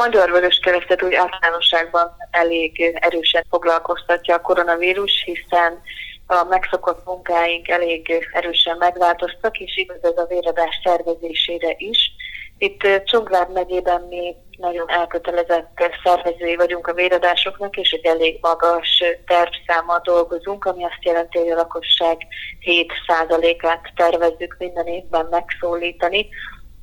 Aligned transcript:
Magyar 0.00 0.30
Vöröskeresztet 0.30 1.02
úgy 1.02 1.14
általánosságban 1.14 2.16
elég 2.30 2.96
erősen 3.00 3.44
foglalkoztatja 3.50 4.34
a 4.34 4.40
koronavírus, 4.40 5.22
hiszen 5.24 5.80
a 6.26 6.44
megszokott 6.48 7.04
munkáink 7.04 7.68
elég 7.68 8.28
erősen 8.32 8.76
megváltoztak, 8.76 9.58
és 9.58 9.76
igaz 9.76 10.04
ez 10.04 10.16
a 10.16 10.26
véradás 10.28 10.80
szervezésére 10.84 11.74
is. 11.76 12.12
Itt 12.58 12.86
Csongrád 13.04 13.52
megyében 13.52 14.00
mi 14.08 14.36
nagyon 14.56 14.90
elkötelezett 14.90 15.90
szervezői 16.04 16.56
vagyunk 16.56 16.86
a 16.86 16.94
véradásoknak, 16.94 17.76
és 17.76 17.90
egy 17.90 18.06
elég 18.06 18.38
magas 18.40 19.02
tervszámmal 19.26 20.00
dolgozunk, 20.04 20.64
ami 20.64 20.84
azt 20.84 21.04
jelenti, 21.04 21.38
hogy 21.38 21.50
a 21.50 21.54
lakosság 21.54 22.16
7%-át 22.60 23.92
tervezzük 23.96 24.56
minden 24.58 24.86
évben 24.86 25.26
megszólítani, 25.30 26.28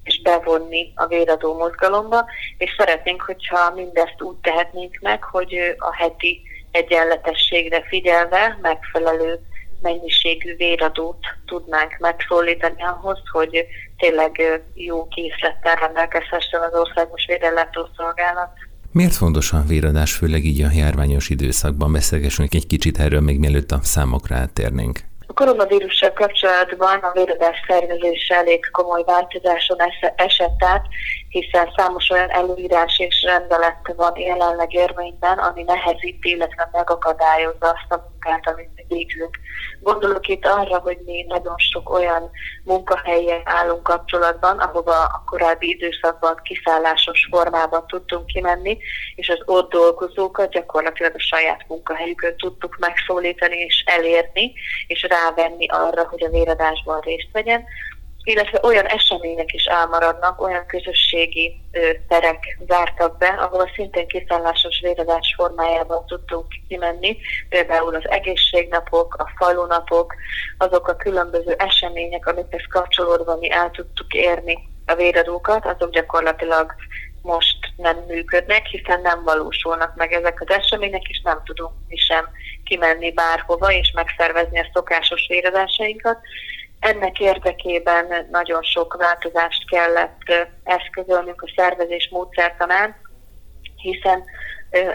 és 0.07 0.21
bevonni 0.21 0.91
a 0.95 1.05
véradó 1.07 1.57
mozgalomba, 1.57 2.25
és 2.57 2.75
szeretnénk, 2.77 3.21
hogyha 3.21 3.73
mindezt 3.75 4.21
úgy 4.21 4.35
tehetnénk 4.41 4.97
meg, 5.01 5.23
hogy 5.23 5.75
a 5.77 5.95
heti 5.95 6.41
egyenletességre 6.71 7.83
figyelve 7.87 8.57
megfelelő 8.61 9.39
mennyiségű 9.81 10.55
véradót 10.55 11.25
tudnánk 11.45 11.97
megszólítani 11.99 12.83
ahhoz, 12.83 13.19
hogy 13.31 13.65
tényleg 13.97 14.61
jó 14.73 15.07
készlettel 15.07 15.75
rendelkezhessen 15.75 16.61
az 16.61 16.79
országos 16.79 17.25
védellátó 17.27 17.89
szolgálat. 17.97 18.51
Miért 18.91 19.15
fontos 19.15 19.53
a 19.53 19.63
véradás, 19.67 20.13
főleg 20.13 20.45
így 20.45 20.61
a 20.61 20.71
járványos 20.73 21.29
időszakban? 21.29 21.91
Beszélgessünk 21.91 22.53
egy 22.53 22.67
kicsit 22.67 22.99
erről, 22.99 23.21
még 23.21 23.39
mielőtt 23.39 23.71
a 23.71 23.79
számokra 23.81 24.35
áttérnénk. 24.35 24.99
Koronavírussal 25.37 26.13
kapcsolatban 26.13 26.99
a 26.99 27.11
véradás 27.11 27.57
szervezése 27.67 28.35
elég 28.35 28.69
komoly 28.71 29.03
változáson 29.05 29.77
esett 30.15 30.63
át, 30.63 30.85
hiszen 31.29 31.73
számos 31.75 32.09
olyan 32.09 32.29
előírás 32.29 32.99
és 32.99 33.23
rendelet 33.23 33.93
van 33.95 34.17
jelenleg 34.17 34.73
érvényben, 34.73 35.37
ami 35.37 35.63
nehezíti, 35.63 36.29
illetve 36.29 36.69
megakadályozza 36.71 37.67
azt 37.67 37.91
a 37.91 38.09
munkát, 38.09 38.53
amit 38.53 38.85
végzünk. 38.87 39.37
Gondolok 39.79 40.27
itt 40.27 40.45
arra, 40.45 40.79
hogy 40.79 40.97
mi 41.05 41.25
nagyon 41.27 41.57
sok 41.57 41.89
olyan 41.89 42.29
munkahelyen 42.63 43.41
állunk 43.43 43.83
kapcsolatban, 43.83 44.59
ahova 44.59 45.03
a 45.03 45.23
korábbi 45.25 45.69
időszakban 45.69 46.39
kiszállásos 46.43 47.27
formában 47.31 47.87
tudtunk 47.87 48.25
kimenni, 48.25 48.77
és 49.15 49.29
az 49.29 49.41
ott 49.45 49.71
dolgozókat 49.71 50.51
gyakorlatilag 50.51 51.13
a 51.15 51.19
saját 51.19 51.65
munkahelyükön 51.67 52.37
tudtuk 52.37 52.77
megszólítani 52.79 53.57
és 53.57 53.83
elérni, 53.85 54.53
és 54.87 55.03
rávenni 55.27 55.67
arra, 55.67 56.07
hogy 56.09 56.23
a 56.23 56.29
véradásban 56.29 56.99
részt 56.99 57.29
vegyen 57.31 57.63
illetve 58.27 58.59
olyan 58.63 58.85
események 58.85 59.53
is 59.53 59.63
elmaradnak, 59.63 60.41
olyan 60.41 60.65
közösségi 60.65 61.61
ö, 61.71 61.89
terek 62.07 62.57
zártak 62.67 63.17
be, 63.17 63.27
ahol 63.27 63.71
szintén 63.75 64.07
kiszállásos 64.07 64.79
véradás 64.79 65.33
formájában 65.37 66.05
tudtunk 66.05 66.45
kimenni, 66.67 67.17
például 67.49 67.95
az 67.95 68.09
egészségnapok, 68.09 69.15
a 69.15 69.31
falunapok, 69.35 70.13
azok 70.57 70.87
a 70.87 70.95
különböző 70.95 71.55
események, 71.57 72.27
amikhez 72.27 72.63
kapcsolódva 72.69 73.35
mi 73.35 73.51
el 73.51 73.71
tudtuk 73.71 74.13
érni 74.13 74.57
a 74.85 74.95
véradókat, 74.95 75.65
azok 75.65 75.91
gyakorlatilag 75.91 76.73
most 77.21 77.57
nem 77.75 77.97
működnek, 78.07 78.65
hiszen 78.65 79.01
nem 79.01 79.23
valósulnak 79.23 79.95
meg 79.95 80.13
ezek 80.13 80.41
az 80.41 80.49
események, 80.49 81.07
és 81.07 81.21
nem 81.23 81.41
tudunk 81.45 81.71
mi 81.87 81.97
sem 81.97 82.29
kimenni 82.67 83.11
bárhova 83.11 83.71
és 83.71 83.91
megszervezni 83.91 84.59
a 84.59 84.69
szokásos 84.73 85.27
véradásainkat. 85.27 86.17
Ennek 86.79 87.19
érdekében 87.19 88.27
nagyon 88.31 88.63
sok 88.63 88.95
változást 88.99 89.69
kellett 89.69 90.47
eszközölnünk 90.63 91.41
a 91.41 91.51
szervezés 91.55 92.09
módszertanán, 92.11 92.95
hiszen 93.75 94.23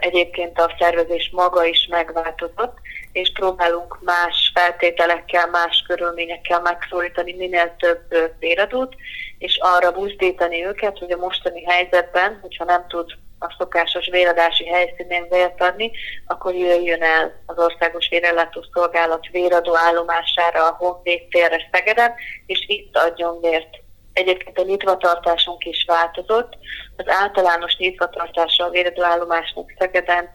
egyébként 0.00 0.58
a 0.58 0.74
szervezés 0.78 1.30
maga 1.32 1.64
is 1.64 1.86
megváltozott, 1.90 2.78
és 3.12 3.32
próbálunk 3.32 3.98
más 4.00 4.50
feltételekkel, 4.54 5.46
más 5.46 5.84
körülményekkel 5.86 6.60
megszólítani 6.60 7.32
minél 7.32 7.76
több 7.78 8.34
véradót, 8.38 8.94
és 9.38 9.58
arra 9.60 9.92
buzdítani 9.92 10.66
őket, 10.66 10.98
hogy 10.98 11.10
a 11.10 11.16
mostani 11.16 11.64
helyzetben, 11.64 12.38
hogyha 12.42 12.64
nem 12.64 12.84
tud 12.88 13.10
a 13.42 13.54
szokásos 13.58 14.08
véradási 14.10 14.66
helyszínén 14.66 15.26
vért 15.30 15.60
adni, 15.60 15.90
akkor 16.26 16.54
jöjjön 16.54 17.02
el 17.02 17.42
az 17.46 17.58
Országos 17.58 18.08
Vérellátó 18.08 18.64
Szolgálat 18.72 19.26
véradó 19.32 19.76
állomására 19.76 20.66
a 20.66 20.76
Honvéd 20.78 21.28
térre 21.28 21.68
Szegeden, 21.72 22.14
és 22.46 22.64
itt 22.66 22.96
adjon 22.96 23.40
vért. 23.40 23.80
Egyébként 24.12 24.58
a 24.58 24.62
nyitvatartásunk 24.62 25.64
is 25.64 25.84
változott. 25.86 26.52
Az 26.96 27.04
általános 27.08 27.76
nyitvatartása 27.76 28.64
a 28.64 28.70
véradóállomásnak 28.70 29.72
Szegeden 29.78 30.30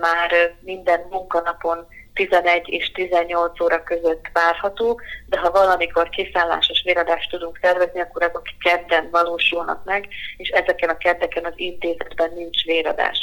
már 0.00 0.54
minden 0.60 1.06
munkanapon 1.10 1.86
11 2.14 2.68
és 2.68 2.90
18 2.92 3.60
óra 3.60 3.82
között 3.82 4.24
várható, 4.32 5.00
de 5.26 5.38
ha 5.38 5.50
valamikor 5.50 6.08
kiszállásos 6.08 6.82
véradást 6.84 7.30
tudunk 7.30 7.58
szervezni, 7.62 8.00
akkor 8.00 8.22
azok 8.22 8.42
kedden 8.58 9.08
valósulnak 9.10 9.84
meg, 9.84 10.08
és 10.36 10.48
ezeken 10.48 10.88
a 10.88 10.96
keddeken 10.96 11.44
az 11.44 11.52
intézetben 11.56 12.32
nincs 12.34 12.64
véradás. 12.64 13.18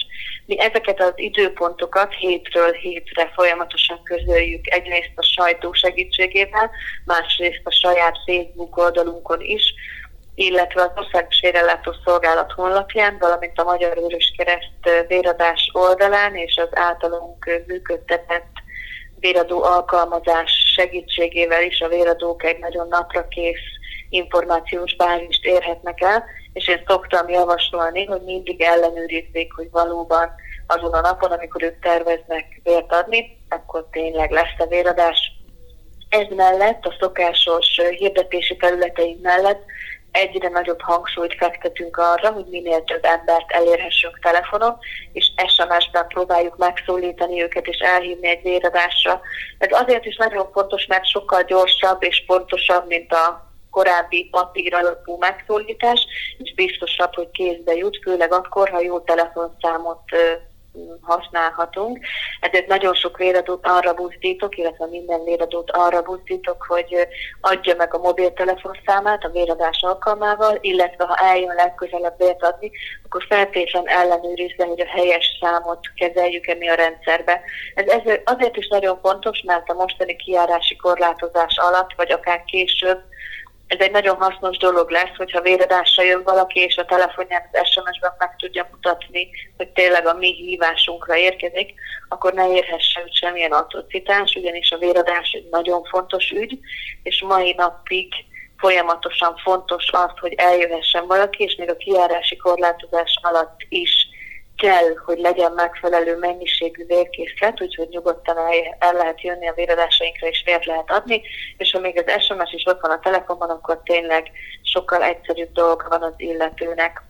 Mi 0.46 0.60
ezeket 0.60 1.02
az 1.02 1.14
időpontokat 1.16 2.14
hétről 2.14 2.72
hétre 2.72 3.32
folyamatosan 3.36 4.04
közöljük 4.04 4.74
egyrészt 4.74 5.12
a 5.16 5.22
sajtó 5.22 5.74
segítségével, 5.74 6.72
másrészt 7.06 7.62
a 7.64 7.72
saját 7.72 8.18
Facebook 8.26 8.78
oldalunkon 8.78 9.42
is, 9.42 9.74
illetve 10.36 10.82
az 10.82 10.92
Országos 10.96 11.40
Vérellátó 11.42 11.96
Szolgálat 12.06 12.52
honlapján, 12.52 13.18
valamint 13.20 13.60
a 13.60 13.64
Magyar 13.64 13.96
Vörös 13.96 14.34
Kereszt 14.38 15.08
véradás 15.08 15.70
oldalán 15.74 16.36
és 16.36 16.58
az 16.58 16.70
általunk 16.72 17.62
működtetett 17.68 18.52
véradó 19.20 19.64
alkalmazás 19.64 20.52
segítségével 20.76 21.64
is 21.64 21.82
a 21.82 21.88
véradók 21.88 22.44
egy 22.44 22.60
nagyon 22.60 22.88
naprakész 22.88 23.66
információs 24.10 24.96
bázist 24.96 25.46
érhetnek 25.46 26.02
el, 26.02 26.26
és 26.54 26.68
én 26.68 26.84
szoktam 26.88 27.30
javasolni, 27.30 28.06
hogy 28.06 28.22
mindig 28.22 28.62
ellenőrizzék, 28.62 29.54
hogy 29.54 29.70
valóban 29.72 30.32
azon 30.68 30.94
a 30.94 31.02
napon, 31.02 31.32
amikor 31.32 31.64
ők 31.64 31.80
terveznek 31.80 32.60
vért 32.64 32.94
adni, 32.94 33.38
akkor 33.50 33.88
tényleg 33.92 34.32
lesz 34.32 34.58
a 34.58 34.66
véradás. 34.66 35.32
Ez 36.10 36.28
mellett, 36.36 36.86
a 36.86 36.96
szokásos 37.00 37.80
hirdetési 37.98 38.56
területeink 38.56 39.22
mellett 39.22 39.64
egyre 40.12 40.50
nagyobb 40.50 40.82
hangsúlyt 40.82 41.36
fektetünk 41.38 41.98
arra, 41.98 42.32
hogy 42.32 42.46
minél 42.50 42.84
több 42.84 43.06
embert 43.06 43.52
elérhessünk 43.52 44.20
telefonon, 44.20 44.78
és 45.14 45.32
SMS-ben 45.48 46.08
próbáljuk 46.08 46.58
megszólítani 46.58 47.42
őket 47.42 47.66
és 47.68 47.78
elhívni 47.78 48.28
egy 48.28 48.42
véradásra. 48.42 49.22
Ez 49.58 49.70
azért 49.72 50.06
is 50.06 50.16
nagyon 50.16 50.50
fontos, 50.52 50.86
mert 50.86 51.10
sokkal 51.10 51.44
gyorsabb 51.44 52.04
és 52.04 52.24
pontosabb, 52.26 52.88
mint 52.88 53.14
a 53.14 53.48
korábbi 53.70 54.28
papír 54.32 54.74
alapú 54.74 55.18
megszólítás, 55.18 56.06
és 56.38 56.54
biztosabb, 56.54 57.14
hogy 57.14 57.32
kézbe 57.32 57.76
jut, 57.76 58.00
főleg 58.04 58.34
akkor, 58.34 58.70
ha 58.70 58.82
jó 58.82 59.00
telefonszámot 59.00 60.02
használhatunk. 61.02 62.00
Ezért 62.40 62.68
nagyon 62.68 62.94
sok 62.94 63.18
véradót 63.18 63.68
arra 63.68 63.94
buzdítok, 63.94 64.58
illetve 64.58 64.86
minden 64.86 65.24
véradót 65.24 65.72
arra 65.72 66.02
buzdítok, 66.02 66.66
hogy 66.68 67.08
adja 67.42 67.76
meg 67.76 67.94
a 67.94 67.98
mobiltelefon 67.98 68.78
számát 68.86 69.24
a 69.24 69.30
véradás 69.30 69.82
alkalmával, 69.82 70.58
illetve 70.62 71.06
ha 71.06 71.16
eljön 71.16 71.56
legközelebb 71.56 72.18
vért 72.18 72.44
adni, 72.44 72.72
akkor 73.06 73.26
feltétlen 73.30 73.88
ellenőrizze, 73.88 74.66
hogy 74.66 74.82
a 74.82 74.88
helyes 74.88 75.38
számot 75.42 75.80
kezeljük-e 75.96 76.56
mi 76.56 76.70
a 76.70 76.76
rendszerbe. 76.76 77.42
Ez 77.76 78.02
azért 78.24 78.58
is 78.58 78.68
nagyon 78.68 79.00
fontos, 79.02 79.42
mert 79.46 79.70
a 79.70 79.74
mostani 79.74 80.16
kiárási 80.16 80.76
korlátozás 80.76 81.58
alatt, 81.58 81.94
vagy 81.96 82.12
akár 82.12 82.44
később 82.44 83.02
ez 83.70 83.80
egy 83.80 83.92
nagyon 83.92 84.16
hasznos 84.16 84.58
dolog 84.58 84.90
lesz, 84.90 85.16
hogyha 85.18 85.42
véradásra 85.42 86.04
jön 86.04 86.24
valaki, 86.24 86.60
és 86.60 86.78
a 86.78 86.86
telefonját 86.86 87.50
az 87.52 87.70
SMS-ben 87.70 88.14
meg 88.18 88.36
tudja 88.38 88.68
mutatni, 88.72 89.30
hogy 89.58 89.70
tényleg 89.70 90.08
a 90.08 90.14
mi 90.14 90.34
hívásunkra 90.34 91.18
érkezik, 91.18 91.74
akkor 92.08 92.34
ne 92.34 92.54
érhesse 92.54 93.02
őt 93.02 93.16
semmilyen 93.16 93.52
atrocitás, 93.52 94.36
ugyanis 94.36 94.72
a 94.72 94.78
véradás 94.78 95.32
egy 95.32 95.48
nagyon 95.52 95.84
fontos 95.84 96.30
ügy, 96.30 96.60
és 97.04 97.24
mai 97.28 97.54
napig 97.58 98.14
folyamatosan 98.58 99.38
fontos 99.44 99.90
az, 99.92 100.12
hogy 100.20 100.34
eljöhessen 100.34 101.08
valaki, 101.08 101.44
és 101.44 101.56
még 101.56 101.70
a 101.70 101.78
kiárási 101.78 102.38
korlátozás 102.38 103.20
alatt 103.22 103.60
is 103.70 104.08
kell, 104.60 104.96
hogy 105.06 105.20
legyen 105.20 105.52
megfelelő 105.52 106.18
mennyiségű 106.18 106.86
vérkészlet, 106.86 107.62
úgyhogy 107.62 107.88
nyugodtan 107.90 108.38
el, 108.38 108.76
el 108.80 108.94
lehet 108.94 109.22
jönni 109.22 109.48
a 109.48 109.54
véradásainkra, 109.54 110.28
és 110.28 110.42
vért 110.46 110.66
lehet 110.66 110.92
adni, 110.92 111.22
és 111.58 111.72
ha 111.72 111.80
még 111.80 112.04
az 112.06 112.24
SMS 112.24 112.54
is 112.54 112.64
ott 112.66 112.82
van 112.82 112.92
a 112.92 113.00
telefonban, 113.00 113.50
akkor 113.50 113.82
tényleg 113.84 114.32
sokkal 114.62 115.04
egyszerűbb 115.04 115.52
dolga 115.52 115.86
van 115.90 116.04
az 116.04 116.14
illetőnek. 116.18 117.04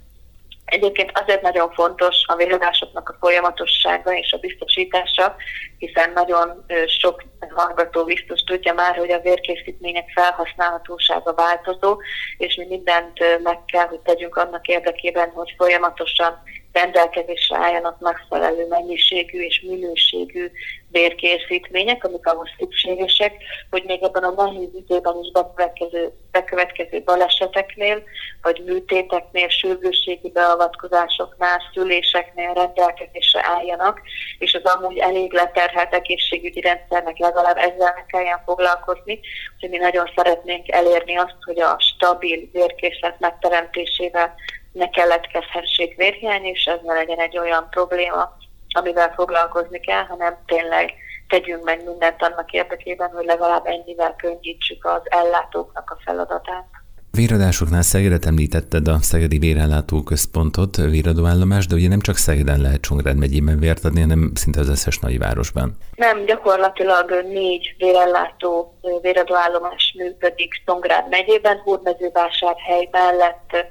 Egyébként 0.66 1.12
azért 1.14 1.42
nagyon 1.42 1.72
fontos 1.72 2.16
a 2.26 2.36
véradásoknak 2.36 3.10
a 3.10 3.18
folyamatossága 3.20 4.14
és 4.14 4.32
a 4.32 4.38
biztosítása, 4.38 5.36
hiszen 5.80 6.12
nagyon 6.14 6.66
sok 7.00 7.24
hallgató 7.56 8.04
biztos 8.06 8.42
tudja 8.42 8.74
már, 8.74 8.96
hogy 8.96 9.12
a 9.12 9.20
vérkészítmények 9.20 10.10
felhasználhatósága 10.16 11.34
változó, 11.34 11.98
és 12.38 12.56
mi 12.56 12.66
mindent 12.66 13.42
meg 13.44 13.66
kell, 13.66 13.88
hogy 13.88 14.00
tegyünk 14.00 14.36
annak 14.36 14.68
érdekében, 14.68 15.30
hogy 15.30 15.54
folyamatosan 15.58 16.44
rendelkezésre 16.72 17.58
álljanak 17.58 18.00
megfelelő 18.00 18.68
mennyiségű 18.68 19.42
és 19.42 19.64
minőségű 19.68 20.52
vérkészítmények, 20.92 22.04
amik 22.04 22.28
ahhoz 22.28 22.50
szükségesek, 22.58 23.34
hogy 23.70 23.84
még 23.86 24.04
ebben 24.04 24.24
a 24.24 24.44
nehéz 24.44 24.70
időben 24.74 25.16
is 25.22 25.32
bekövetkező, 25.32 26.12
bekövetkező 26.32 27.02
baleseteknél, 27.06 28.04
vagy 28.42 28.64
műtéteknél, 28.66 29.50
sürgősségi 29.50 30.30
beavatkozásoknál, 30.32 31.62
szüléseknél 31.74 32.54
rendelkezésre 32.54 33.42
álljanak, 33.44 34.02
és 34.40 34.54
az 34.54 34.74
amúgy 34.74 34.98
elég 34.98 35.32
leterhelt 35.70 35.94
egészségügyi 35.94 36.62
rendszernek 36.62 37.18
legalább 37.18 37.58
ezzel 37.58 37.94
ne 37.96 38.06
kelljen 38.06 38.42
foglalkozni, 38.46 39.20
hogy 39.60 39.70
mi 39.70 39.78
nagyon 39.78 40.12
szeretnénk 40.16 40.72
elérni 40.72 41.18
azt, 41.18 41.38
hogy 41.42 41.60
a 41.60 41.76
stabil 41.80 42.50
vérkészlet 42.52 43.20
megteremtésével 43.20 44.34
ne 44.72 44.90
keletkezhessék 44.90 45.96
vérhiány, 45.96 46.46
és 46.46 46.66
ez 46.66 46.80
ne 46.84 46.94
legyen 46.94 47.20
egy 47.20 47.38
olyan 47.38 47.68
probléma, 47.70 48.38
amivel 48.70 49.14
foglalkozni 49.16 49.80
kell, 49.80 50.04
hanem 50.04 50.38
tényleg 50.46 50.94
tegyünk 51.28 51.64
meg 51.64 51.84
mindent 51.86 52.22
annak 52.22 52.52
érdekében, 52.52 53.10
hogy 53.10 53.26
legalább 53.26 53.66
ennyivel 53.66 54.16
könnyítsük 54.16 54.86
az 54.86 55.02
ellátóknak 55.04 55.92
a 55.92 56.02
feladatát. 56.06 56.68
Véradásoknál 57.12 57.82
Szegedet 57.82 58.26
említetted 58.26 58.88
a 58.88 58.98
Szegedi 59.02 59.38
Vérellátó 59.38 60.04
Központot, 60.04 60.76
véradóállomás, 60.76 61.68
de 61.68 61.76
ugye 61.76 61.88
nem 61.88 62.00
csak 62.00 62.16
Szegeden 62.16 62.62
lehet 62.62 62.82
Csongrád 62.82 63.18
megyében 63.18 63.60
vért 63.60 63.86
adni, 63.86 64.02
hanem 64.02 64.32
szinte 64.36 64.60
az 64.60 64.70
összes 64.70 65.00
nagy 65.00 65.18
városban. 65.18 65.78
Nem, 65.96 66.26
gyakorlatilag 66.26 67.26
négy 67.32 67.76
vérellátó 67.78 68.80
véradóállomás 69.02 69.94
működik 69.98 70.62
Csongrád 70.66 71.10
megyében, 71.10 71.58
Hódmezővásárhely 71.58 72.90
mellett 72.92 73.66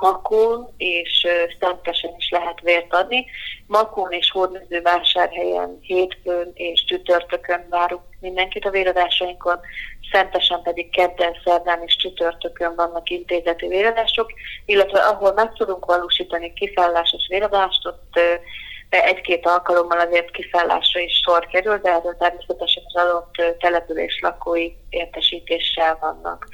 Makón 0.00 0.74
és 0.76 1.26
Szentesen 1.60 2.14
is 2.18 2.28
lehet 2.30 2.60
vért 2.60 2.94
adni. 2.94 3.26
Makón 3.66 4.12
és 4.12 4.30
Hódmezővásárhelyen 4.30 5.78
hétfőn 5.80 6.50
és 6.54 6.84
csütörtökön 6.84 7.66
várunk 7.70 8.02
mindenkit 8.20 8.64
a 8.64 8.70
véradásainkon, 8.70 9.58
Szentesen 10.12 10.62
pedig 10.62 10.90
kedden, 10.90 11.36
szerdán 11.44 11.82
és 11.86 11.96
csütörtökön 11.96 12.74
vannak 12.74 13.10
intézeti 13.10 13.66
véradások, 13.66 14.32
illetve 14.64 14.98
ahol 15.00 15.32
meg 15.32 15.52
tudunk 15.52 15.84
valósítani 15.84 16.52
kifállásos 16.52 17.26
véradást, 17.28 17.86
ott 17.86 18.18
egy-két 18.88 19.46
alkalommal 19.46 19.98
azért 19.98 20.30
kiszállásra 20.30 21.00
is 21.00 21.20
sor 21.24 21.46
kerül, 21.46 21.78
de 21.78 21.90
ez 21.90 22.02
természetesen 22.18 22.82
az 22.86 23.02
adott 23.02 23.58
település 23.58 24.18
lakói 24.22 24.72
értesítéssel 24.88 25.98
vannak. 26.00 26.46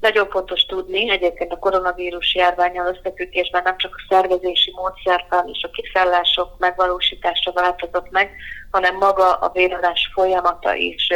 Nagyon 0.00 0.28
fontos 0.30 0.66
tudni, 0.66 1.10
egyébként 1.10 1.52
a 1.52 1.58
koronavírus 1.58 2.34
járványal 2.34 2.94
összefüggésben 2.94 3.62
nem 3.62 3.76
csak 3.76 3.94
a 3.94 4.14
szervezési 4.14 4.72
módszertan 4.76 5.48
és 5.48 5.62
a 5.62 5.70
kiszállások 5.70 6.58
megvalósítása 6.58 7.52
változott 7.52 8.10
meg, 8.10 8.30
hanem 8.70 8.96
maga 8.96 9.32
a 9.32 9.50
véradás 9.52 10.10
folyamata 10.14 10.74
is 10.74 11.08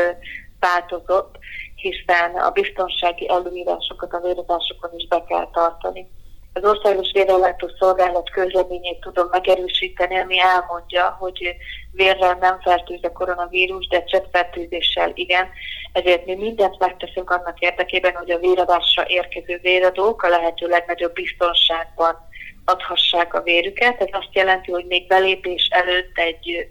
változott, 0.61 1.39
hiszen 1.81 2.35
a 2.35 2.51
biztonsági 2.51 3.29
előírásokat 3.29 4.13
a 4.13 4.21
véradásokon 4.21 4.91
is 4.97 5.07
be 5.09 5.25
kell 5.29 5.49
tartani. 5.53 6.09
Az 6.53 6.65
Országos 6.65 7.11
Vérellátó 7.13 7.71
Szolgálat 7.79 8.31
közleményét 8.31 9.01
tudom 9.01 9.29
megerősíteni, 9.31 10.19
ami 10.19 10.41
elmondja, 10.41 11.17
hogy 11.19 11.57
vérrel 11.93 12.37
nem 12.41 12.61
fertőz 12.61 13.03
a 13.03 13.13
koronavírus, 13.13 13.87
de 13.87 14.05
cseppfertőzéssel 14.05 15.11
igen. 15.15 15.49
Ezért 15.93 16.27
mi 16.27 16.35
mindent 16.35 16.79
megteszünk 16.79 17.31
annak 17.31 17.59
érdekében, 17.59 18.15
hogy 18.15 18.31
a 18.31 18.39
véradásra 18.39 19.05
érkező 19.07 19.59
véradók 19.63 20.23
a 20.23 20.29
lehető 20.29 20.67
legnagyobb 20.67 21.13
biztonságban 21.13 22.17
adhassák 22.65 23.35
a 23.35 23.43
vérüket. 23.43 24.01
Ez 24.01 24.09
azt 24.11 24.33
jelenti, 24.35 24.71
hogy 24.71 24.85
még 24.87 25.07
belépés 25.07 25.69
előtt 25.71 26.19
egy 26.19 26.69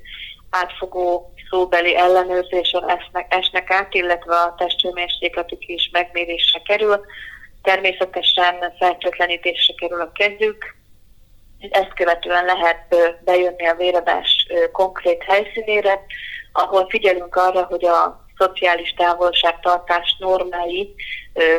átfogó 0.49 1.33
szóbeli 1.49 1.95
ellenőrzésen 1.95 2.89
esnek, 2.89 3.33
esnek 3.33 3.71
át, 3.71 3.93
illetve 3.93 4.35
a 4.35 4.55
testhőmérsékletük 4.57 5.67
is 5.67 5.89
megmérésre 5.91 6.61
kerül. 6.61 7.05
Természetesen 7.61 8.73
felcsötlenítésre 8.79 9.73
kerül 9.77 10.01
a 10.01 10.11
kezük, 10.11 10.75
ezt 11.59 11.93
követően 11.93 12.45
lehet 12.45 12.95
bejönni 13.23 13.67
a 13.67 13.75
véradás 13.75 14.47
konkrét 14.71 15.23
helyszínére, 15.23 16.01
ahol 16.51 16.89
figyelünk 16.89 17.35
arra, 17.35 17.63
hogy 17.63 17.85
a 17.85 18.25
szociális 18.37 18.93
távolságtartás 18.93 20.15
normái 20.19 20.95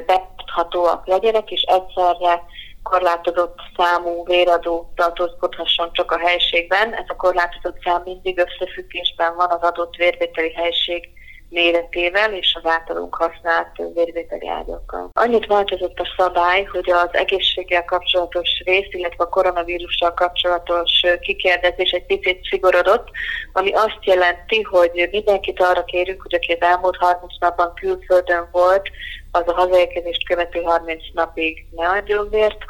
betarthatóak 0.07 1.07
legyenek, 1.07 1.51
és 1.51 1.61
egyszerre 1.61 2.43
korlátozott 2.83 3.59
számú 3.77 4.25
véradó 4.25 4.93
tartózkodhasson 4.95 5.93
csak 5.93 6.11
a 6.11 6.19
helységben. 6.19 6.95
Ez 6.95 7.05
a 7.07 7.17
korlátozott 7.17 7.83
szám 7.83 8.03
mindig 8.05 8.39
összefüggésben 8.39 9.37
van 9.37 9.51
az 9.51 9.61
adott 9.61 9.97
vérvételi 9.97 10.53
helység 10.53 11.09
méretével 11.51 12.33
és 12.33 12.59
az 12.63 12.71
általunk 12.71 13.15
használt 13.15 13.77
vérvételi 13.95 14.49
ágyakkal. 14.49 15.11
Annyit 15.13 15.47
változott 15.47 15.99
a 15.99 16.15
szabály, 16.17 16.65
hogy 16.65 16.91
az 16.91 17.09
egészséggel 17.13 17.85
kapcsolatos 17.85 18.63
rész, 18.65 18.89
illetve 18.91 19.25
a 19.25 19.29
koronavírussal 19.29 20.15
kapcsolatos 20.15 21.03
kikérdezés 21.21 21.91
egy 21.91 22.07
picit 22.07 22.45
szigorodott, 22.51 23.09
ami 23.53 23.73
azt 23.73 23.99
jelenti, 24.05 24.63
hogy 24.63 25.09
mindenkit 25.11 25.61
arra 25.61 25.85
kérünk, 25.85 26.23
hogy 26.23 26.35
aki 26.35 26.53
az 26.53 26.61
elmúlt 26.61 26.97
30 26.97 27.33
napban 27.41 27.75
külföldön 27.75 28.49
volt, 28.53 28.91
az 29.31 29.43
a 29.47 29.53
hazaérkezést 29.53 30.27
követő 30.27 30.61
30 30.61 31.03
napig 31.13 31.67
ne 31.71 31.89
adjon 31.89 32.29
vért, 32.31 32.65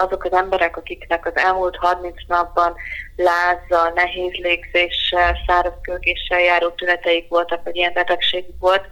azok 0.00 0.24
az 0.24 0.32
emberek, 0.32 0.76
akiknek 0.76 1.26
az 1.26 1.36
elmúlt 1.36 1.76
30 1.76 2.14
napban 2.26 2.74
lázzal, 3.16 3.92
nehéz 3.94 4.32
légzéssel, 4.32 5.36
száraz 5.46 5.72
kölgéssel 5.82 6.40
járó 6.40 6.68
tüneteik 6.68 7.28
voltak, 7.28 7.64
vagy 7.64 7.76
ilyen 7.76 7.92
betegség 7.92 8.44
volt, 8.60 8.84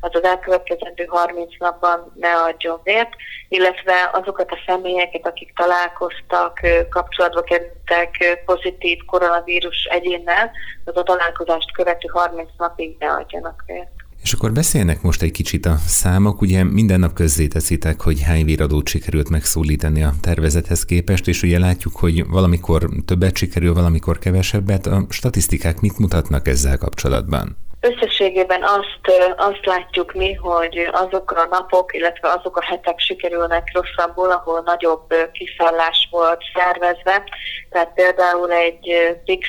az 0.00 0.10
az 0.12 0.24
elkövetkezendő 0.24 1.04
30 1.04 1.58
napban 1.58 2.12
ne 2.16 2.28
adjon 2.28 2.80
vért, 2.82 3.10
illetve 3.48 4.10
azokat 4.12 4.50
a 4.50 4.62
személyeket, 4.66 5.26
akik 5.26 5.52
találkoztak, 5.56 6.60
kapcsolatba 6.90 7.42
kerültek 7.42 8.42
pozitív 8.44 8.98
koronavírus 9.06 9.84
egyénnel, 9.84 10.50
az 10.84 10.96
a 10.96 11.02
találkozást 11.02 11.72
követő 11.72 12.08
30 12.12 12.48
napig 12.58 12.96
ne 12.98 13.10
adjanak 13.12 13.62
vért. 13.66 14.03
És 14.24 14.32
akkor 14.32 14.52
beszélnek 14.52 15.02
most 15.02 15.22
egy 15.22 15.30
kicsit 15.30 15.66
a 15.66 15.76
számok. 15.86 16.40
Ugye 16.40 16.64
minden 16.64 17.00
nap 17.00 17.12
közzéteszitek, 17.12 18.00
hogy 18.00 18.22
hány 18.22 18.44
véradót 18.44 18.88
sikerült 18.88 19.28
megszólítani 19.30 20.02
a 20.02 20.12
tervezethez 20.22 20.84
képest, 20.84 21.28
és 21.28 21.42
ugye 21.42 21.58
látjuk, 21.58 21.96
hogy 21.96 22.26
valamikor 22.26 22.88
többet 23.06 23.36
sikerül, 23.36 23.74
valamikor 23.74 24.18
kevesebbet. 24.18 24.86
A 24.86 25.06
statisztikák 25.08 25.80
mit 25.80 25.98
mutatnak 25.98 26.48
ezzel 26.48 26.78
kapcsolatban? 26.78 27.56
Összességében 27.80 28.62
azt, 28.62 29.34
azt 29.36 29.66
látjuk 29.66 30.12
mi, 30.12 30.32
hogy 30.34 30.88
azok 30.92 31.30
a 31.30 31.46
napok, 31.50 31.94
illetve 31.94 32.28
azok 32.38 32.56
a 32.56 32.64
hetek 32.64 32.98
sikerülnek 32.98 33.70
rosszabbul, 33.72 34.30
ahol 34.30 34.62
nagyobb 34.64 35.14
kiszállás 35.32 36.08
volt 36.10 36.42
szervezve. 36.54 37.22
Tehát 37.70 37.92
például 37.94 38.52
egy 38.52 39.18
Big 39.24 39.44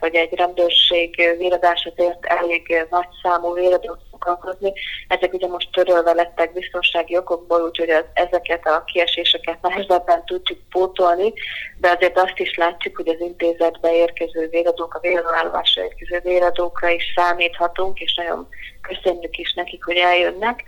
vagy 0.00 0.14
egy 0.14 0.34
rendőrség 0.34 1.36
véradását 1.38 1.98
ért 1.98 2.24
elég 2.24 2.86
nagy 2.90 3.08
számú 3.22 3.54
véradót 3.54 4.09
alkalmazni. 4.24 4.72
Ezek 5.08 5.32
ugye 5.32 5.46
most 5.46 5.72
törölve 5.72 6.12
lettek 6.12 6.52
biztonsági 6.52 7.16
okokból, 7.16 7.62
úgyhogy 7.62 7.90
az, 7.90 8.04
ezeket 8.12 8.66
a 8.66 8.84
kieséseket 8.84 9.62
nehezebben 9.62 10.24
tudjuk 10.24 10.58
pótolni, 10.70 11.32
de 11.76 11.88
azért 11.88 12.18
azt 12.18 12.38
is 12.38 12.56
látjuk, 12.56 12.96
hogy 12.96 13.08
az 13.08 13.20
intézetbe 13.20 13.94
érkező 13.94 14.48
véradók, 14.48 14.94
a 14.94 15.00
véradóállomásra 15.00 15.82
érkező 15.82 16.20
véradókra 16.24 16.88
is 16.88 17.12
számíthatunk, 17.16 18.00
és 18.00 18.14
nagyon 18.14 18.48
köszönjük 18.80 19.36
is 19.36 19.52
nekik, 19.52 19.84
hogy 19.84 19.96
eljönnek. 19.96 20.64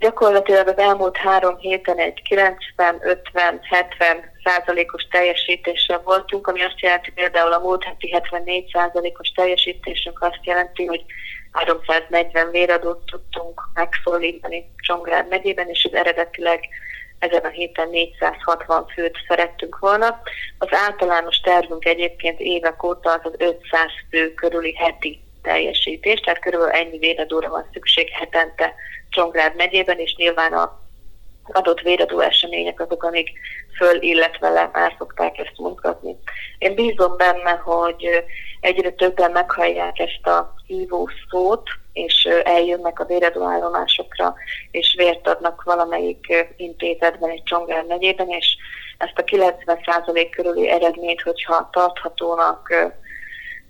Gyakorlatilag 0.00 0.68
az 0.68 0.78
elmúlt 0.78 1.16
három 1.16 1.58
héten 1.58 1.98
egy 1.98 2.22
90-50-70 2.76 3.20
százalékos 4.44 5.02
teljesítéssel 5.10 6.00
voltunk, 6.04 6.46
ami 6.46 6.62
azt 6.62 6.80
jelenti 6.80 7.10
például 7.12 7.52
a 7.52 7.58
múlt 7.58 7.84
heti 7.84 8.10
74 8.10 8.70
százalékos 8.72 9.28
teljesítésünk 9.28 10.22
azt 10.22 10.40
jelenti, 10.42 10.86
hogy 10.86 11.04
340 11.52 12.50
véradót 12.50 13.04
tudtunk 13.10 13.62
megszólítani 13.74 14.70
Csongrád 14.76 15.28
megyében, 15.28 15.68
és 15.68 15.82
ez 15.84 15.92
eredetileg 15.92 16.68
ezen 17.18 17.44
a 17.44 17.48
héten 17.48 17.88
460 17.88 18.86
főt 18.86 19.18
szerettünk 19.28 19.78
volna. 19.78 20.20
Az 20.58 20.68
általános 20.70 21.36
tervünk 21.36 21.84
egyébként 21.84 22.40
évek 22.40 22.82
óta 22.82 23.12
az 23.12 23.20
az 23.22 23.34
500 23.38 23.90
fő 24.10 24.34
körüli 24.34 24.74
heti 24.74 25.20
teljesítés, 25.42 26.20
tehát 26.20 26.40
körülbelül 26.40 26.74
ennyi 26.74 26.98
véradóra 26.98 27.48
van 27.48 27.68
szükség 27.72 28.08
hetente 28.08 28.74
Csongrád 29.08 29.56
megyében, 29.56 29.98
és 29.98 30.14
nyilván 30.16 30.52
a 30.52 30.80
adott 31.52 31.80
véradó 31.80 32.20
események 32.20 32.80
azok, 32.80 33.02
amik 33.02 33.30
föl, 33.80 34.02
illetve 34.02 34.48
le 34.48 34.70
már 34.72 34.94
szokták 34.98 35.38
ezt 35.38 35.58
mutatni. 35.58 36.16
Én 36.58 36.74
bízom 36.74 37.16
benne, 37.16 37.50
hogy 37.50 38.24
egyre 38.60 38.90
többen 38.90 39.30
meghallják 39.30 39.98
ezt 39.98 40.26
a 40.26 40.54
hívó 40.66 41.08
szót, 41.30 41.68
és 41.92 42.28
eljönnek 42.44 43.00
a 43.00 43.04
véredóállomásokra, 43.04 44.34
és 44.70 44.94
vért 44.96 45.28
adnak 45.28 45.62
valamelyik 45.62 46.46
intézetben, 46.56 47.30
egy 47.30 47.42
Csongár 47.42 47.84
megyében, 47.84 48.28
és 48.28 48.56
ezt 48.98 49.18
a 49.18 49.24
90% 49.24 50.28
körüli 50.30 50.68
eredményt, 50.68 51.22
hogyha 51.22 51.68
tarthatónak 51.72 52.72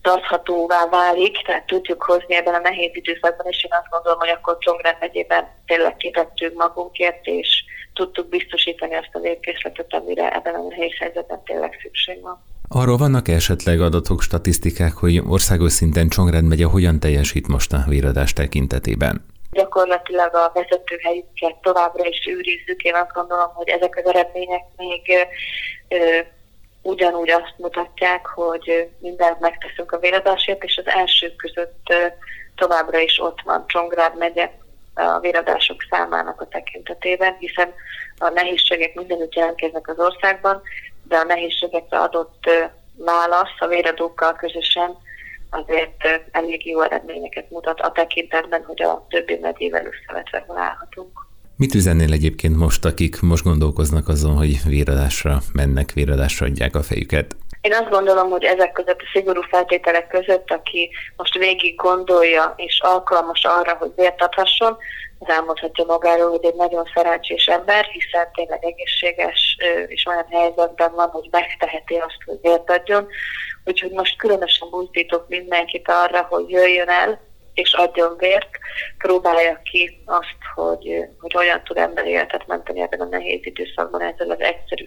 tarthatóvá 0.02 0.86
válik, 0.86 1.42
tehát 1.46 1.66
tudjuk 1.66 2.02
hozni 2.02 2.34
ebben 2.34 2.54
a 2.54 2.58
nehéz 2.58 2.90
időszakban, 2.92 3.46
és 3.50 3.64
én 3.64 3.70
azt 3.72 3.90
gondolom, 3.90 4.18
hogy 4.18 4.28
akkor 4.28 4.58
Csongrád 4.58 4.96
megyében 5.00 5.48
tényleg 5.66 5.96
kitettünk 5.96 6.54
magunkért, 6.56 7.26
és 7.26 7.64
tudtuk 8.00 8.28
biztosítani 8.28 8.94
azt 8.94 9.10
a 9.12 9.18
lépkészletet, 9.18 9.94
amire 9.94 10.34
ebben 10.34 10.54
a 10.54 10.68
nehéz 10.68 10.94
helyzetben 10.98 11.42
tényleg 11.44 11.78
szükség 11.82 12.20
van. 12.20 12.42
Arról 12.68 12.96
vannak 12.96 13.28
-e 13.28 13.32
esetleg 13.32 13.80
adatok, 13.80 14.22
statisztikák, 14.22 14.92
hogy 14.92 15.20
országos 15.28 15.72
szinten 15.72 16.08
Csongrád 16.08 16.44
megye 16.44 16.64
hogyan 16.64 17.00
teljesít 17.00 17.48
most 17.48 17.72
a 17.72 17.84
véradás 17.88 18.32
tekintetében? 18.32 19.24
Gyakorlatilag 19.50 20.34
a 20.34 20.50
vezetőhelyüket 20.54 21.54
továbbra 21.62 22.04
is 22.04 22.26
őrizzük. 22.26 22.82
Én 22.82 22.94
azt 22.94 23.12
gondolom, 23.12 23.50
hogy 23.54 23.68
ezek 23.68 23.96
az 23.96 24.06
eredmények 24.06 24.62
még 24.76 25.02
ö, 25.88 25.96
ugyanúgy 26.82 27.30
azt 27.30 27.54
mutatják, 27.56 28.26
hogy 28.26 28.88
mindent 28.98 29.40
megteszünk 29.40 29.92
a 29.92 29.98
véradásért, 29.98 30.64
és 30.64 30.76
az 30.84 30.92
elsők 30.92 31.36
között 31.36 31.92
továbbra 32.54 32.98
is 32.98 33.20
ott 33.20 33.40
van 33.44 33.64
Csongrád 33.66 34.18
megye 34.18 34.50
a 34.94 35.18
véradások 35.20 35.76
számának 35.90 36.40
a 36.40 36.48
tekintetében, 36.48 37.36
hiszen 37.38 37.72
a 38.18 38.28
nehézségek 38.28 38.94
mindenütt 38.94 39.34
jelentkeznek 39.34 39.88
az 39.88 39.98
országban, 39.98 40.62
de 41.08 41.16
a 41.16 41.24
nehézségekre 41.24 41.98
adott 41.98 42.44
válasz 42.96 43.58
a 43.58 43.66
véradókkal 43.66 44.32
közösen 44.32 44.96
azért 45.50 46.28
elég 46.30 46.66
jó 46.66 46.82
eredményeket 46.82 47.50
mutat 47.50 47.80
a 47.80 47.92
tekintetben, 47.92 48.64
hogy 48.64 48.82
a 48.82 49.06
többi 49.08 49.38
megyével 49.40 49.86
összevetve 49.86 50.44
hol 50.46 50.58
állhatunk. 50.58 51.28
Mit 51.56 51.74
üzennél 51.74 52.12
egyébként 52.12 52.56
most, 52.56 52.84
akik 52.84 53.20
most 53.20 53.44
gondolkoznak 53.44 54.08
azon, 54.08 54.36
hogy 54.36 54.64
véradásra 54.64 55.38
mennek, 55.52 55.92
véradásra 55.92 56.46
adják 56.46 56.74
a 56.74 56.82
fejüket? 56.82 57.36
Én 57.60 57.72
azt 57.72 57.90
gondolom, 57.90 58.30
hogy 58.30 58.44
ezek 58.44 58.72
között 58.72 59.00
a 59.00 59.10
szigorú 59.12 59.42
feltételek 59.42 60.06
között, 60.08 60.50
aki 60.50 60.90
most 61.16 61.34
végig 61.34 61.74
gondolja 61.74 62.52
és 62.56 62.80
alkalmas 62.80 63.44
arra, 63.44 63.74
hogy 63.74 63.92
vért 63.96 64.22
adhasson, 64.22 64.76
az 65.18 65.28
elmondhatja 65.28 65.84
magáról, 65.84 66.30
hogy 66.30 66.44
egy 66.44 66.54
nagyon 66.54 66.90
szerencsés 66.94 67.46
ember, 67.46 67.84
hiszen 67.84 68.28
tényleg 68.34 68.64
egészséges 68.64 69.56
és 69.86 70.06
olyan 70.06 70.26
helyzetben 70.30 70.92
van, 70.94 71.08
hogy 71.08 71.28
megteheti 71.30 71.94
azt, 71.94 72.18
hogy 72.24 72.38
vért 72.42 72.70
adjon. 72.70 73.06
Úgyhogy 73.64 73.90
most 73.90 74.16
különösen 74.16 74.70
buzdítok 74.70 75.28
mindenkit 75.28 75.88
arra, 75.88 76.26
hogy 76.30 76.50
jöjjön 76.50 76.88
el, 76.88 77.20
és 77.54 77.72
adjon 77.72 78.16
vért, 78.18 78.48
próbálja 78.98 79.60
ki 79.70 80.02
azt, 80.04 80.36
hogy, 80.54 81.08
hogy 81.20 81.36
olyan 81.36 81.64
tud 81.64 81.76
ember 81.76 82.06
életet 82.06 82.46
menteni 82.46 82.80
ebben 82.80 83.00
a 83.00 83.04
nehéz 83.04 83.40
időszakban 83.42 84.00
ezzel 84.00 84.30
az 84.30 84.40
egyszerű. 84.40 84.86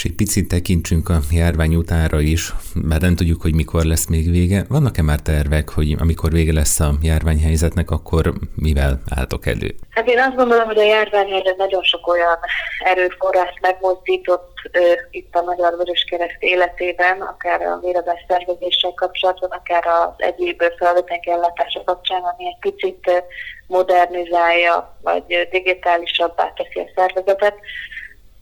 És 0.00 0.06
egy 0.06 0.14
picit 0.14 0.48
tekintsünk 0.48 1.08
a 1.08 1.18
járvány 1.30 1.74
utára 1.74 2.20
is, 2.20 2.52
mert 2.74 3.00
nem 3.00 3.16
tudjuk, 3.16 3.42
hogy 3.42 3.54
mikor 3.54 3.84
lesz 3.84 4.06
még 4.06 4.30
vége. 4.30 4.64
Vannak-e 4.68 5.02
már 5.02 5.20
tervek, 5.20 5.68
hogy 5.68 5.96
amikor 5.98 6.30
vége 6.32 6.52
lesz 6.52 6.80
a 6.80 6.90
járványhelyzetnek, 7.02 7.90
akkor 7.90 8.32
mivel 8.54 9.00
álltok 9.16 9.46
elő? 9.46 9.74
Hát 9.90 10.08
én 10.08 10.18
azt 10.18 10.36
gondolom, 10.36 10.66
hogy 10.66 10.78
a 10.78 10.92
járványhelyzet 10.94 11.56
nagyon 11.56 11.82
sok 11.82 12.06
olyan 12.06 12.38
erőforrás 12.84 13.54
megmozdított 13.60 14.52
uh, 14.72 14.82
itt 15.10 15.34
a 15.34 15.42
Magyar 15.42 15.76
Vöröskereszt 15.76 16.42
életében, 16.42 17.20
akár 17.20 17.60
a 17.62 17.78
véradás 17.82 18.24
szervezéssel 18.28 18.92
kapcsolatban, 18.94 19.50
akár 19.50 19.86
az 19.86 20.14
egyéb 20.16 20.62
feladatok 20.78 21.26
ellátása 21.26 21.82
kapcsán, 21.84 22.22
ami 22.22 22.44
egy 22.46 22.60
picit 22.70 23.24
modernizálja, 23.66 24.96
vagy 25.02 25.48
digitálisabbá 25.50 26.52
teszi 26.56 26.78
a 26.78 26.90
szervezetet 26.94 27.54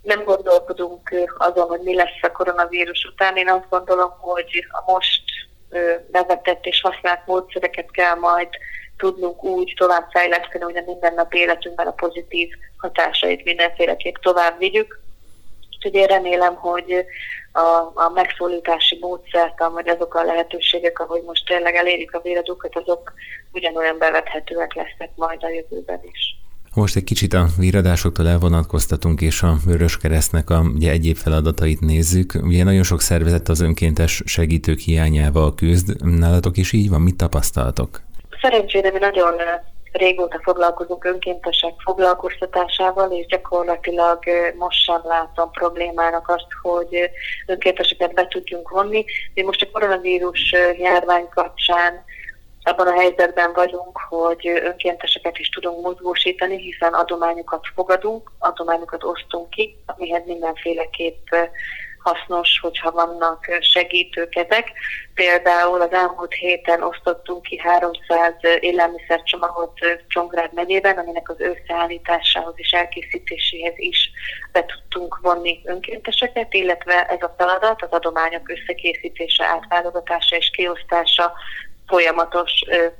nem 0.08 0.24
gondolkodunk 0.24 1.14
azon, 1.38 1.68
hogy 1.68 1.80
mi 1.80 1.94
lesz 1.94 2.22
a 2.22 2.32
koronavírus 2.32 3.04
után. 3.04 3.36
Én 3.36 3.48
azt 3.48 3.68
gondolom, 3.68 4.10
hogy 4.20 4.66
a 4.68 4.92
most 4.92 5.22
bevetett 6.10 6.64
és 6.64 6.80
használt 6.80 7.26
módszereket 7.26 7.90
kell 7.90 8.14
majd 8.14 8.48
tudnunk 8.96 9.44
úgy 9.44 9.74
tovább 9.76 10.06
fejleszteni, 10.10 10.64
hogy 10.64 10.76
a 10.76 10.82
mindennap 10.86 11.34
életünkben 11.34 11.86
a 11.86 11.92
pozitív 11.92 12.48
hatásait 12.76 13.44
mindenféleképp 13.44 14.14
tovább 14.14 14.58
vigyük. 14.58 15.00
Úgyhogy 15.76 15.94
én 15.94 16.06
remélem, 16.06 16.54
hogy 16.54 17.04
a, 17.52 17.90
a 17.94 18.10
megszólítási 18.14 18.98
módszert, 19.00 19.58
vagy 19.72 19.88
azok 19.88 20.14
a 20.14 20.24
lehetőségek, 20.24 20.98
ahogy 20.98 21.22
most 21.22 21.46
tényleg 21.46 21.74
elérjük 21.74 22.14
a 22.14 22.20
véradókat, 22.20 22.76
azok 22.76 23.12
ugyanolyan 23.52 23.98
bevethetőek 23.98 24.74
lesznek 24.74 25.10
majd 25.14 25.44
a 25.44 25.48
jövőben 25.48 26.00
is. 26.02 26.36
Most 26.78 26.96
egy 26.96 27.04
kicsit 27.04 27.32
a 27.32 27.46
víradásoktól 27.58 28.28
elvonatkoztatunk, 28.28 29.20
és 29.20 29.42
a 29.42 29.56
Vörös 29.66 29.96
Keresztnek 29.96 30.50
a 30.50 30.60
ugye, 30.74 30.90
egyéb 30.90 31.16
feladatait 31.16 31.80
nézzük. 31.80 32.32
Ugye 32.42 32.64
nagyon 32.64 32.82
sok 32.82 33.00
szervezet 33.00 33.48
az 33.48 33.60
önkéntes 33.60 34.22
segítők 34.24 34.78
hiányával 34.78 35.54
küzd. 35.54 36.04
Nálatok 36.18 36.56
is 36.56 36.72
így 36.72 36.88
van? 36.90 37.00
Mit 37.00 37.16
tapasztaltok? 37.16 38.00
Szerencsére 38.40 38.90
mi 38.90 38.98
nagyon 38.98 39.34
régóta 39.92 40.40
foglalkozunk 40.42 41.04
önkéntesek 41.04 41.74
foglalkoztatásával, 41.84 43.10
és 43.10 43.26
gyakorlatilag 43.26 44.18
most 44.58 44.82
sem 44.82 45.00
látom 45.04 45.50
problémának 45.50 46.28
azt, 46.28 46.46
hogy 46.62 47.10
önkénteseket 47.46 48.14
be 48.14 48.26
tudjunk 48.26 48.68
vonni. 48.68 49.04
Mi 49.34 49.42
most 49.42 49.62
a 49.62 49.70
koronavírus 49.72 50.54
járvány 50.78 51.28
kapcsán 51.34 52.04
abban 52.68 52.86
a 52.86 52.98
helyzetben 52.98 53.52
vagyunk, 53.52 53.98
hogy 54.08 54.48
önkénteseket 54.48 55.38
is 55.38 55.48
tudunk 55.48 55.82
mozgósítani, 55.82 56.56
hiszen 56.56 56.94
adományokat 56.94 57.66
fogadunk, 57.74 58.30
adományokat 58.38 59.04
osztunk 59.04 59.50
ki, 59.50 59.76
amihez 59.86 60.22
mindenféleképp 60.26 61.26
hasznos, 61.98 62.58
hogyha 62.60 62.90
vannak 62.90 63.46
segítőkezek. 63.60 64.72
Például 65.14 65.80
az 65.80 65.92
elmúlt 65.92 66.32
héten 66.32 66.82
osztottunk 66.82 67.42
ki 67.42 67.58
300 67.58 68.34
élelmiszercsomagot 68.60 69.72
Csongrád 70.08 70.52
megyében, 70.52 70.98
aminek 70.98 71.28
az 71.28 71.40
összeállításához 71.40 72.54
és 72.56 72.70
elkészítéséhez 72.70 73.74
is 73.76 74.10
be 74.52 74.64
tudtunk 74.64 75.18
vonni 75.22 75.60
önkénteseket, 75.64 76.54
illetve 76.54 77.06
ez 77.06 77.22
a 77.22 77.34
feladat, 77.38 77.82
az 77.82 77.90
adományok 77.90 78.48
összekészítése, 78.48 79.44
átválogatása 79.44 80.36
és 80.36 80.50
kiosztása 80.50 81.32
folyamatos 81.88 82.52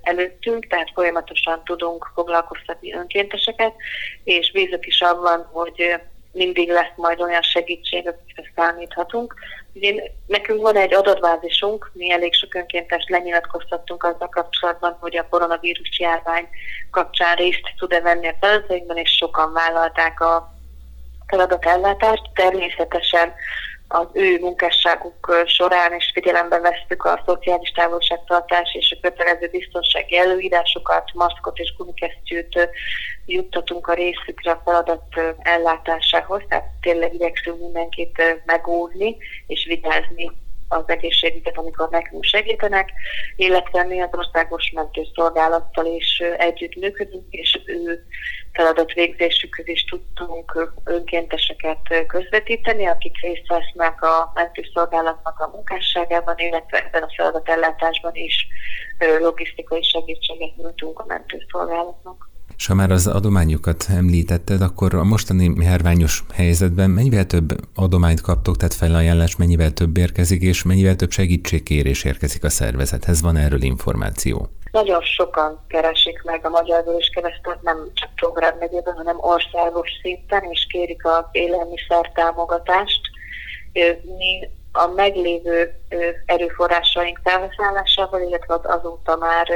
előttünk, 0.03 0.67
tehát 0.67 0.91
folyamatosan 0.95 1.65
tudunk 1.65 2.11
foglalkoztatni 2.15 2.95
önkénteseket, 2.95 3.73
és 4.25 4.53
bízok 4.53 4.87
is 4.87 5.01
abban, 5.01 5.49
hogy 5.53 6.01
mindig 6.33 6.71
lesz 6.71 6.93
majd 6.97 7.21
olyan 7.21 7.43
segítség, 7.43 8.09
akikre 8.09 8.53
számíthatunk. 8.57 9.35
Ugye 9.73 10.03
nekünk 10.27 10.63
van 10.63 10.77
egy 10.77 10.95
adatbázisunk, 10.95 11.91
mi 11.93 12.13
elég 12.13 12.35
sok 12.35 12.55
önkéntes 12.55 13.05
lenyilatkoztattunk 13.09 14.05
azzal 14.05 14.29
kapcsolatban, 14.29 14.97
hogy 15.01 15.17
a 15.17 15.29
koronavírus 15.31 15.99
járvány 15.99 16.49
kapcsán 16.91 17.37
részt 17.37 17.73
tud-e 17.79 18.01
venni 18.01 18.29
a 18.29 18.37
feladatainkban, 18.41 18.97
és 18.97 19.11
sokan 19.11 19.53
vállalták 19.53 20.21
a 20.21 20.55
feladatellátást. 21.27 22.23
Természetesen 22.35 23.35
az 23.89 24.07
ő 24.13 24.39
munkásságuk 24.41 25.43
során 25.47 25.95
is 25.95 26.11
figyelembe 26.15 26.59
vesztük 26.59 27.05
a 27.05 27.23
szociális 27.27 27.71
távolságtartás 27.71 28.75
és 28.75 28.97
a 28.97 29.01
kötelező 29.01 29.49
biztonsági 29.51 30.17
előírásokat, 30.17 31.11
maszkot 31.15 31.59
és 31.59 31.75
gumikesztyűt 31.77 32.71
juttatunk 33.27 33.87
a 33.87 33.95
részükre 33.95 34.51
a 34.51 34.63
feladat 34.65 35.05
ellátásához, 35.39 36.43
tehát 36.49 36.69
tényleg 36.81 37.15
igyekszünk 37.15 37.61
mindenkit 37.61 38.43
megóvni 38.45 39.17
és 39.47 39.65
vigyázni 39.67 40.31
az 40.69 40.83
egészségüket, 40.87 41.59
amikor 41.59 41.89
nekünk 41.89 42.25
segítenek, 42.25 42.93
illetve 43.37 43.85
mi 43.85 44.01
az 44.01 44.09
országos 44.13 44.71
mentőszolgálattal 44.75 45.87
is 45.87 46.23
együtt 46.39 46.75
működünk, 46.75 47.25
és 47.31 47.61
ő 47.67 48.07
feladatvégzésükhöz 48.53 49.69
is 49.69 49.85
tudtunk 49.85 50.75
önkénteseket 50.85 52.07
közvetíteni, 52.07 52.87
akik 52.87 53.21
részt 53.21 53.47
vesznek 53.47 54.03
a 54.03 54.33
mentőszolgálatnak 54.35 55.41
a 55.41 55.51
munkásságában, 55.53 56.35
illetve 56.39 56.85
ebben 56.85 57.03
a 57.03 57.13
feladatellátásban 57.17 58.15
is 58.15 58.47
logisztikai 59.21 59.83
segítséget 59.83 60.57
nyújtunk 60.57 60.99
a 60.99 61.05
mentőszolgálatnak. 61.07 62.29
És 62.57 62.67
ha 62.67 62.75
már 62.75 62.91
az 62.91 63.07
adományokat 63.07 63.87
említetted, 63.91 64.61
akkor 64.61 64.95
a 64.95 65.05
mostani 65.05 65.53
járványos 65.59 66.25
helyzetben 66.35 66.91
mennyivel 66.91 67.27
több 67.27 67.49
adományt 67.75 68.21
kaptok, 68.21 68.57
tehát 68.57 68.75
felajánlás 68.75 69.37
mennyivel 69.37 69.71
több 69.71 69.97
érkezik, 69.97 70.43
és 70.43 70.63
mennyivel 70.63 70.97
több 70.97 71.11
segítségkérés 71.11 72.05
érkezik 72.05 72.45
a 72.45 72.49
szervezethez? 72.49 73.23
Van 73.23 73.37
erről 73.37 73.63
információ? 73.63 74.49
Nagyon 74.71 75.01
sokan 75.03 75.65
keresik 75.69 76.23
meg 76.25 76.47
a 76.47 76.49
Magyar 76.49 76.85
Vöröskeresztet, 76.85 77.63
nem 77.63 77.77
csak 77.95 78.11
Csongrád 78.15 78.59
megyében, 78.59 78.95
hanem 78.95 79.17
országos 79.21 79.91
szinten, 80.03 80.43
és 80.51 80.67
kérik 80.71 81.05
az 81.05 81.25
élelmiszer 81.33 82.13
támogatást. 82.15 83.01
Mi 84.19 84.49
a 84.73 84.87
meglévő 84.87 85.75
erőforrásaink 86.27 87.21
felhasználásával, 87.23 88.21
illetve 88.21 88.61
azóta 88.63 89.17
már 89.17 89.47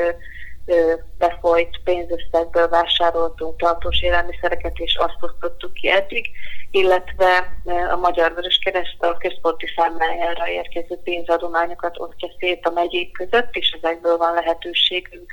befolyt 1.19 1.81
pénzösszegből 1.85 2.69
vásároltunk 2.69 3.57
tartós 3.57 4.02
élelmiszereket, 4.02 4.78
és 4.78 4.97
azt 4.97 5.16
osztottuk 5.21 5.73
ki 5.73 5.90
eddig, 5.90 6.26
illetve 6.71 7.61
a 7.90 7.97
Magyar 7.97 8.35
Vöröskereszt 8.35 8.97
a 8.99 9.16
központi 9.16 9.66
számlájára 9.76 10.49
érkező 10.49 10.99
pénzadományokat 11.04 11.99
osztja 11.99 12.28
szét 12.38 12.66
a 12.66 12.71
megyék 12.71 13.12
között, 13.12 13.57
és 13.57 13.76
ezekből 13.83 14.16
van 14.16 14.35
lehetőségünk 14.35 15.33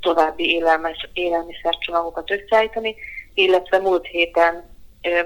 további 0.00 0.54
élelmes, 0.54 1.08
élelmiszercsomagokat 1.12 2.30
összeállítani, 2.30 2.94
illetve 3.34 3.78
múlt 3.78 4.06
héten 4.06 4.74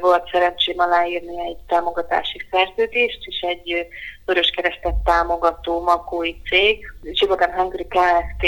volt 0.00 0.28
szerencsém 0.33 0.78
aláírni 0.78 1.40
egy 1.40 1.57
támogatási 1.66 2.40
szerződést, 2.50 3.19
és 3.21 3.40
egy 3.40 3.87
vöröskeresztet 4.25 4.95
támogató 5.04 5.83
makói 5.83 6.35
cég, 6.49 6.92
Zsivogan 7.12 7.52
Hungary 7.52 7.87
Kft 7.87 8.45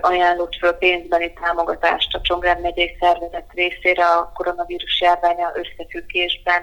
ajánlott 0.00 0.54
föl 0.54 0.72
pénzbeni 0.72 1.32
támogatást 1.32 2.14
a 2.14 2.20
Csongrád 2.20 2.60
megyei 2.60 2.96
szervezet 3.00 3.52
részére 3.54 4.04
a 4.06 4.32
koronavírus 4.34 5.00
járványa 5.00 5.52
összefüggésben 5.54 6.62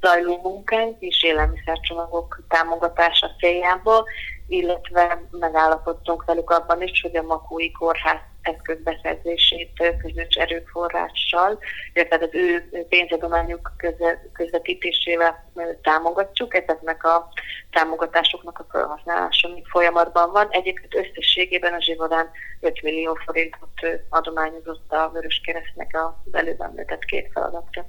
zajló 0.00 0.40
munkánk 0.42 0.96
és 1.00 1.22
élelmiszercsomagok 1.22 2.42
támogatása 2.48 3.30
céljából, 3.38 4.04
illetve 4.48 5.22
megállapodtunk 5.30 6.24
velük 6.24 6.50
abban 6.50 6.82
is, 6.82 7.00
hogy 7.00 7.16
a 7.16 7.22
Makói 7.22 7.72
Kórház 7.72 8.20
eszközbeszerzését 8.48 9.96
közös 10.02 10.34
erőforrással, 10.34 11.58
illetve 11.92 12.18
az 12.20 12.28
ő 12.32 12.68
pénzadományuk 12.88 13.72
közvetítésével 14.32 15.50
támogatjuk. 15.82 16.54
Ezeknek 16.54 17.04
a 17.04 17.28
támogatásoknak 17.70 18.58
a 18.58 18.66
felhasználása 18.70 19.48
folyamatban 19.70 20.30
van. 20.30 20.48
Egyébként 20.50 20.94
összességében 20.94 21.74
a 21.74 21.80
Zsivodán 21.80 22.30
5 22.60 22.82
millió 22.82 23.14
forintot 23.24 24.02
adományozott 24.08 24.92
a 24.92 25.10
Vörös 25.12 25.40
Keresztnek 25.44 25.96
a 25.96 26.22
előbb 26.32 26.60
említett 26.60 27.04
két 27.04 27.30
feladatra. 27.32 27.86